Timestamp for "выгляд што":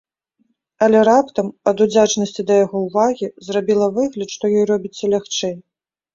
4.01-4.43